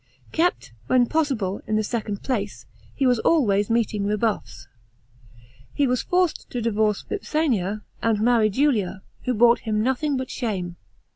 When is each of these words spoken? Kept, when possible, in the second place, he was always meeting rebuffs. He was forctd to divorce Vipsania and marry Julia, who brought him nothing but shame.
Kept, 0.31 0.73
when 0.87 1.05
possible, 1.05 1.61
in 1.67 1.75
the 1.75 1.83
second 1.83 2.23
place, 2.23 2.65
he 2.95 3.05
was 3.05 3.19
always 3.19 3.69
meeting 3.69 4.03
rebuffs. 4.07 4.67
He 5.75 5.85
was 5.85 6.03
forctd 6.03 6.49
to 6.49 6.59
divorce 6.59 7.03
Vipsania 7.07 7.83
and 8.01 8.19
marry 8.19 8.49
Julia, 8.49 9.03
who 9.25 9.35
brought 9.35 9.59
him 9.59 9.79
nothing 9.83 10.17
but 10.17 10.31
shame. 10.31 10.75